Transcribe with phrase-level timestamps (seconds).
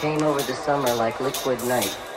[0.00, 2.07] Came over the summer like liquid night.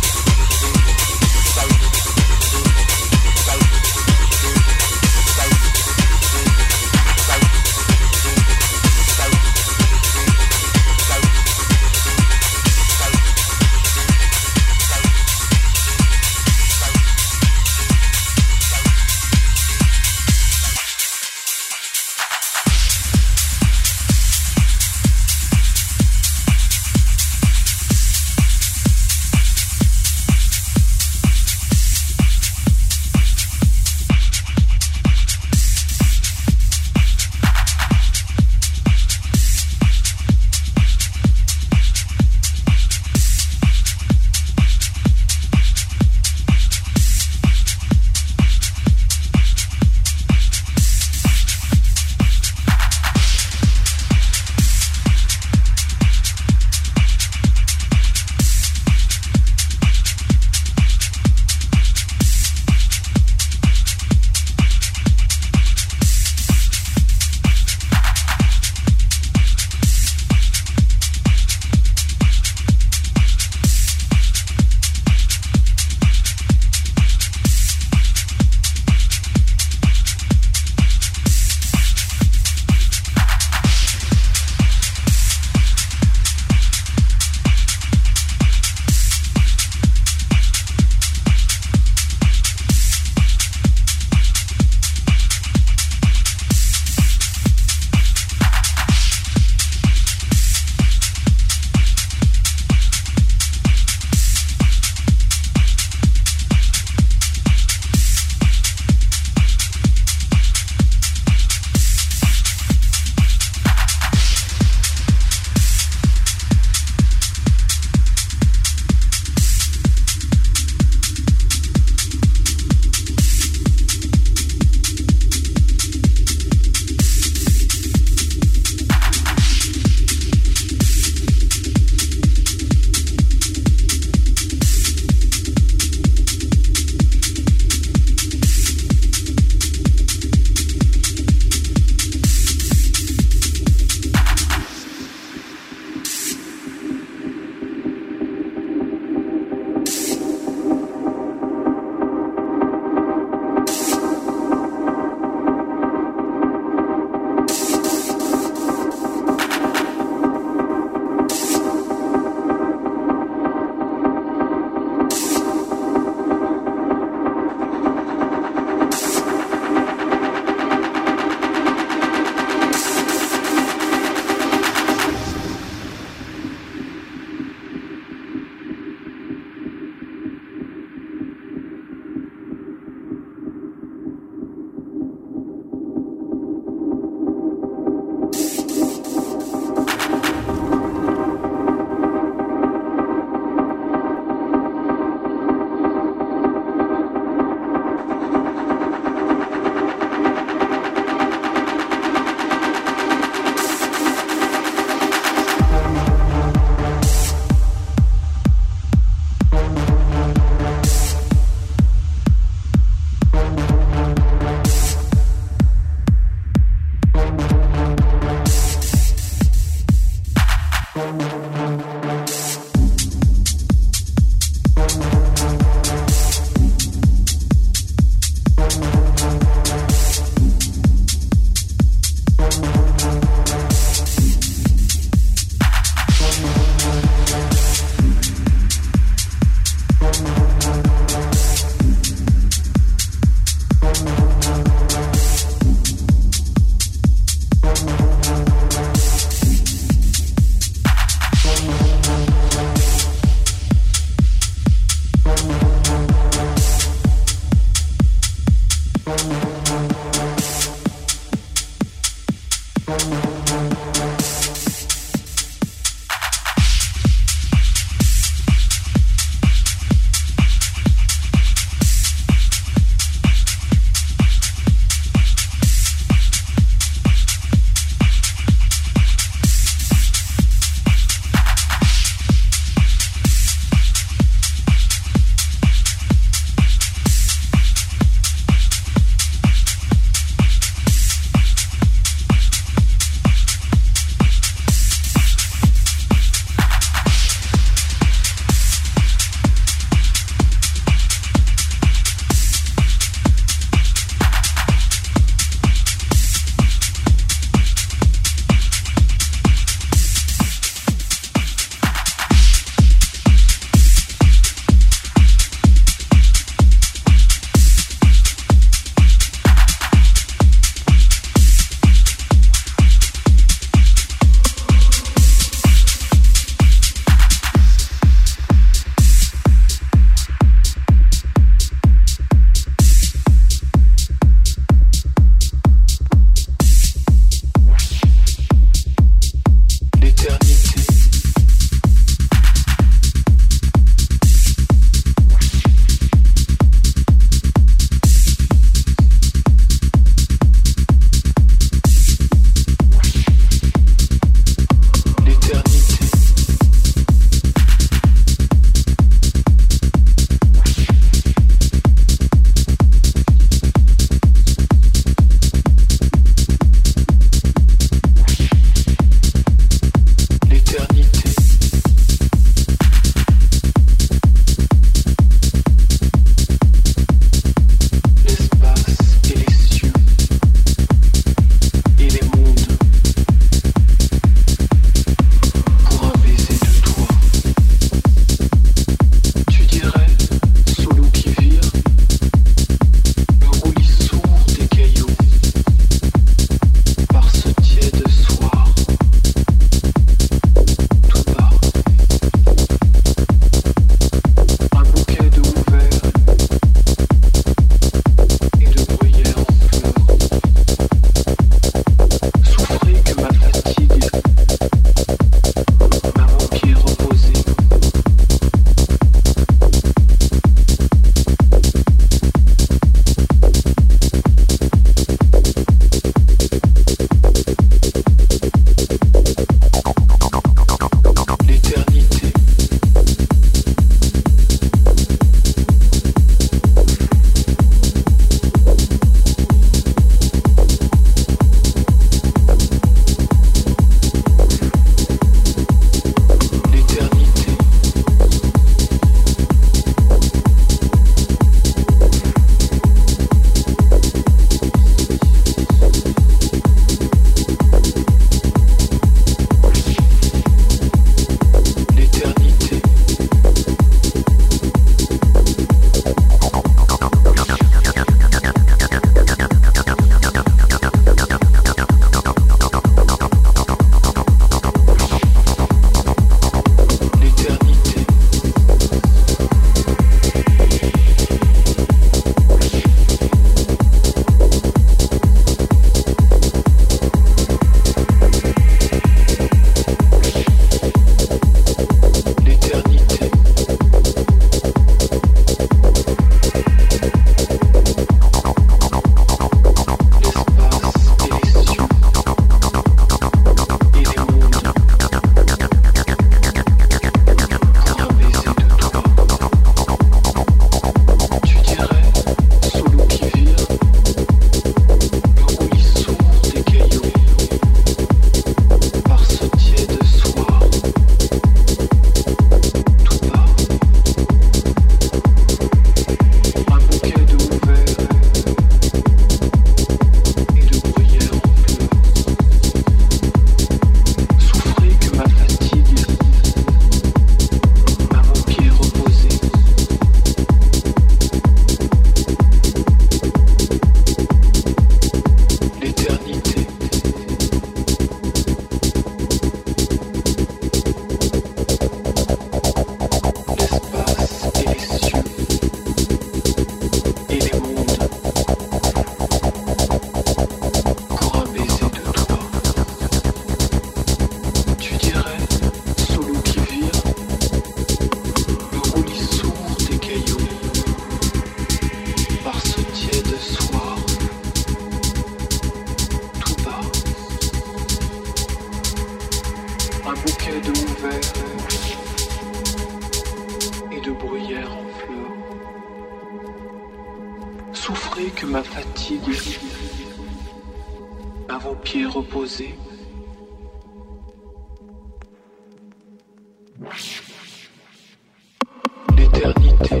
[599.16, 600.00] L'éternité.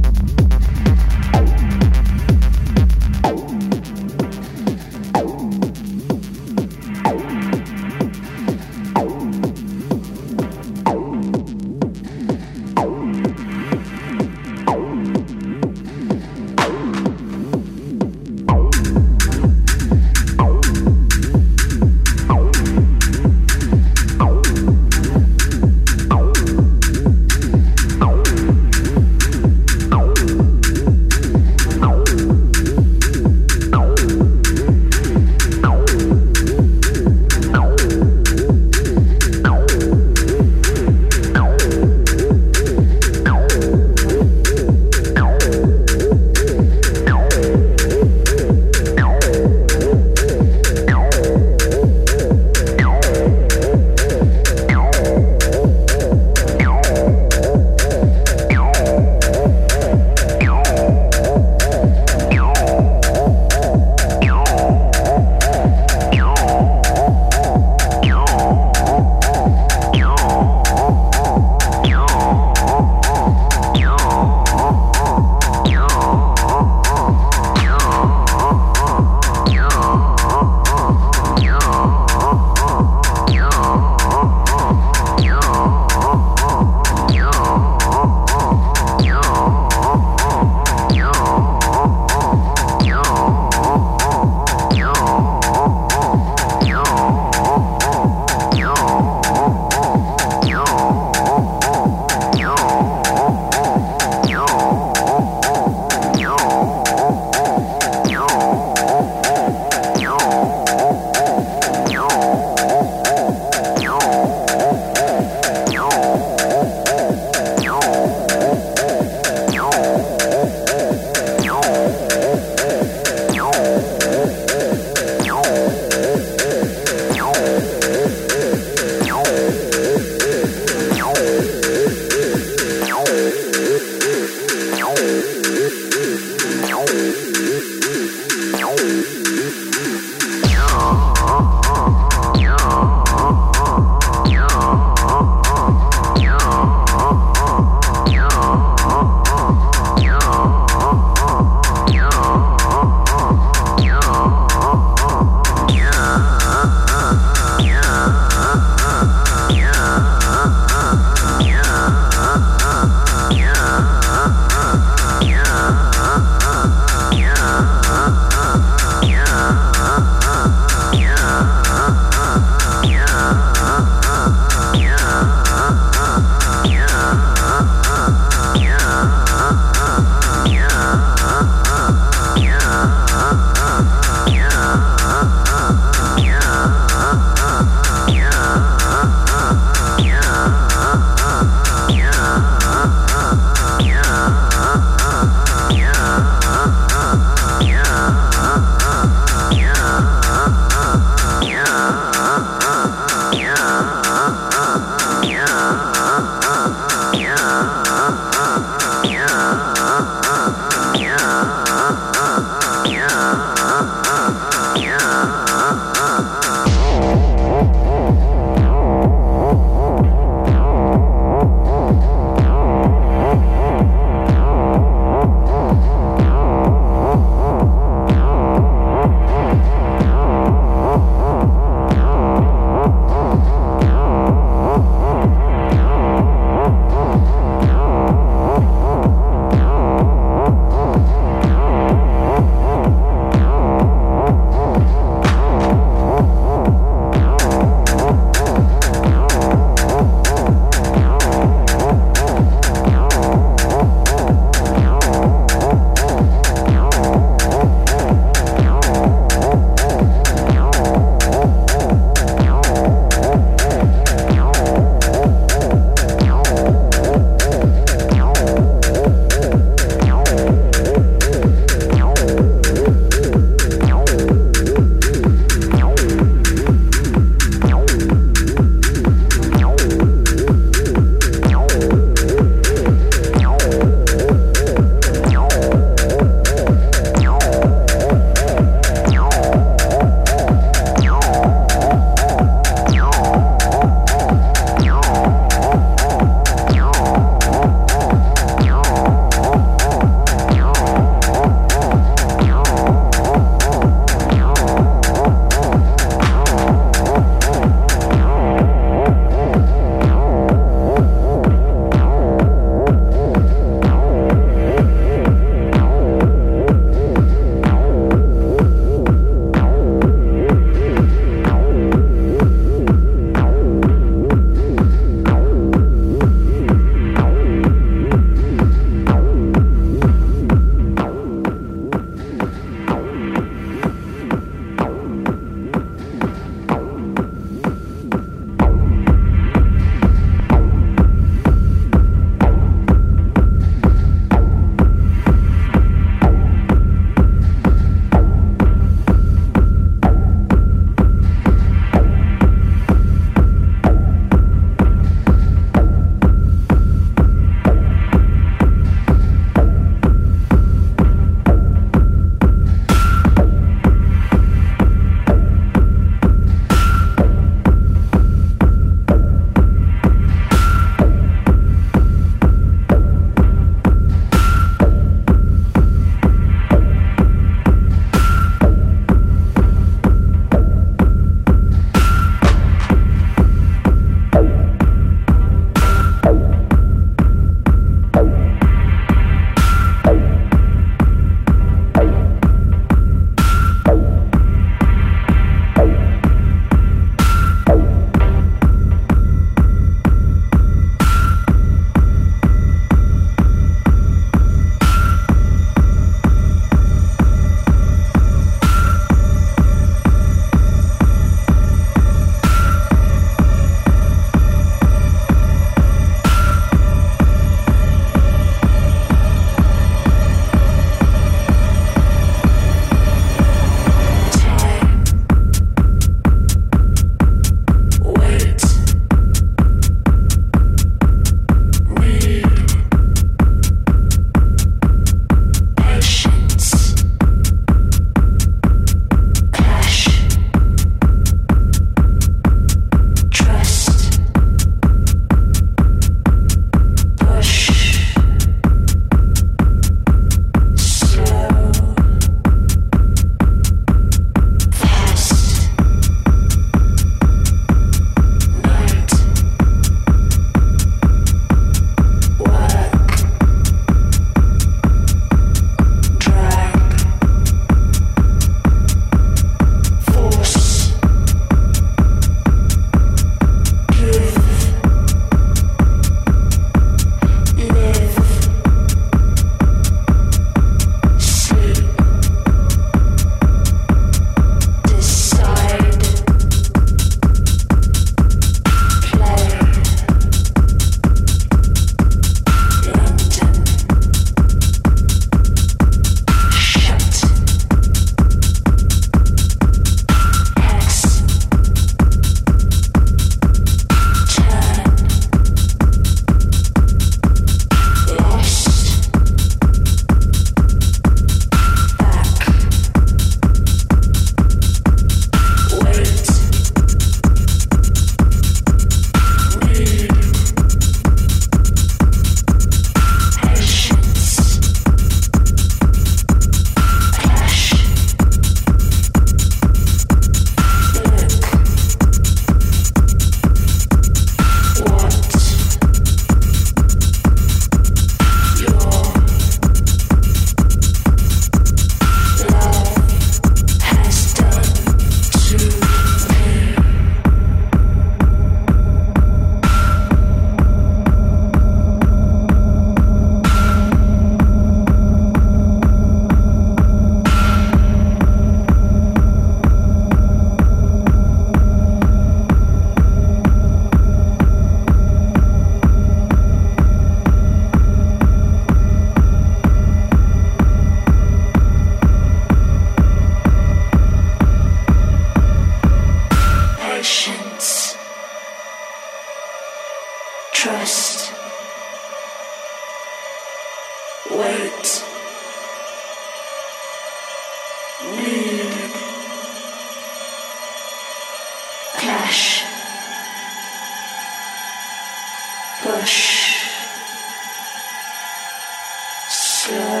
[599.61, 600.00] Sure.